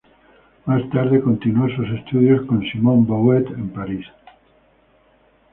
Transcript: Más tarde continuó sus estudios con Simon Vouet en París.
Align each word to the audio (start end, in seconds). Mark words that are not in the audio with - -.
Más 0.65 0.89
tarde 0.89 1.21
continuó 1.21 1.69
sus 1.75 1.87
estudios 1.91 2.43
con 2.47 2.61
Simon 2.63 3.05
Vouet 3.05 3.45
en 3.51 3.69
París. 3.69 4.07